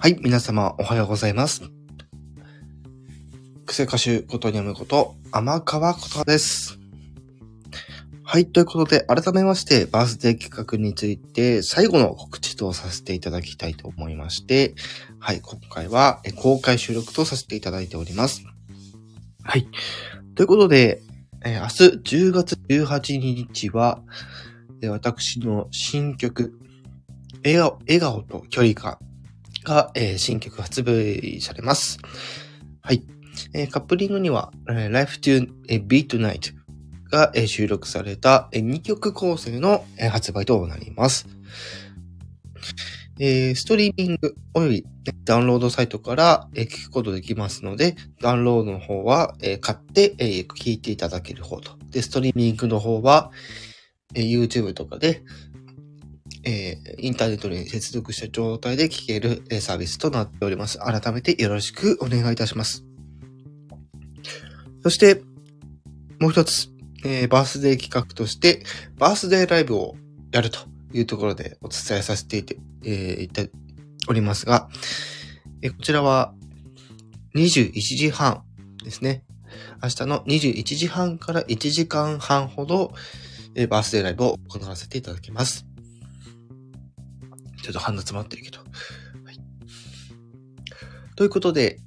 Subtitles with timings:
[0.00, 1.60] はい、皆様おはようございます。
[3.66, 6.78] 癖歌手ことにゃむこと、天川ことです。
[8.22, 14.76] はい、ということで、改めまして、バースデー企画について、最後の告知とさせていただきたいと思いまして、
[15.18, 18.44] はい、今回は公開収録とさせていただいております。
[19.42, 19.66] はい。
[20.36, 21.02] ということで、
[21.44, 24.00] えー明日10月18日は、
[24.80, 26.56] え私の新曲、
[27.44, 28.98] 笑顔笑顔と距離感
[29.68, 31.98] が、えー新曲発売されます。
[32.80, 33.04] はい。
[33.52, 36.54] えーカップリングには、えー Life to えー Beat Night
[37.10, 41.26] が、えー収録された、え2曲構成の、えー発売となります。
[43.20, 44.84] えーストリーミングおよび
[45.24, 51.72] ダウンロードサイトから、えー聞くことできますので、ダウンロードの方は、えー買って、えー聞いていただける方と。
[51.90, 53.30] で、ストリーミングの方は、
[54.14, 55.22] えー YouTube とかで、
[56.48, 60.78] えーインターネットに接続した状態で聞けるえサービスとなっております。
[60.78, 62.84] 改めてよろしくお願いいたします。
[64.82, 65.22] そして、
[66.18, 66.70] もう一つ、
[67.04, 68.62] えーバースデー企画として、
[68.96, 69.96] バースデーライブを
[70.32, 70.60] やると
[70.94, 73.42] いうところでお伝えさせていて、えーいた
[74.08, 74.70] おりますが、
[75.60, 76.32] えーこちらは
[77.36, 78.42] 21時半
[78.82, 79.22] ですね。
[79.82, 82.94] 明日の21時半から1時間半ほど、
[83.54, 85.67] えーバースデーライブを行わせていただきます。
[87.68, 88.60] ちょっと鼻詰まってるけど。
[88.60, 89.38] はい。
[91.16, 91.78] ということで、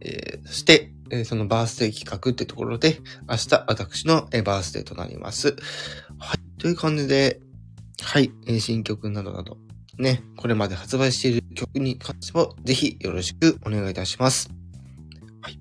[0.00, 5.54] えーそして、えーそのバースデー企画ってところで、明日私の、えーバースデーとなります。
[6.18, 6.58] はい。
[6.58, 7.40] という感じで、
[8.00, 9.58] はい、えー新曲などなど、
[9.98, 14.48] ね、これまで発売している曲に関しても、ぜひよろしくお願いいたします。
[15.42, 15.60] はい。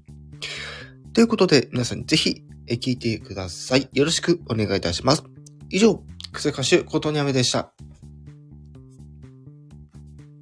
[1.11, 3.89] ということで、皆さんぜひ、えー聞いてください。
[3.91, 5.23] よろしくお願いいたします。
[5.69, 7.73] 以上、クセ歌手、ことにゃめでした。